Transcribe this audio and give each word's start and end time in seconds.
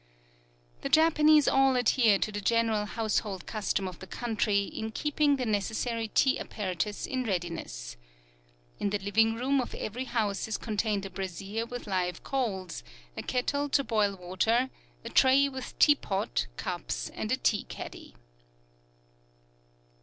The 0.81 0.89
Japanese 0.89 1.47
all 1.47 1.75
adhere 1.75 2.17
to 2.17 2.31
the 2.31 2.41
general 2.41 2.85
household 2.87 3.45
custom 3.45 3.87
of 3.87 3.99
the 3.99 4.07
country 4.07 4.63
in 4.63 4.89
keeping 4.89 5.35
the 5.35 5.45
necessary 5.45 6.07
tea 6.07 6.39
apparatus 6.39 7.05
in 7.05 7.23
readiness. 7.23 7.97
In 8.79 8.89
the 8.89 8.97
living 8.97 9.35
room 9.35 9.61
of 9.61 9.75
every 9.75 10.05
house 10.05 10.47
is 10.47 10.57
contained 10.57 11.05
a 11.05 11.11
brazier 11.11 11.67
with 11.67 11.85
live 11.85 12.23
coals, 12.23 12.83
a 13.15 13.21
kettle 13.21 13.69
to 13.69 13.83
boil 13.83 14.15
water, 14.15 14.71
a 15.05 15.09
tray 15.09 15.47
with 15.47 15.77
tea 15.77 15.93
pot, 15.93 16.47
cups, 16.57 17.09
and 17.09 17.31
a 17.31 17.37
tea 17.37 17.65
caddy. 17.69 18.15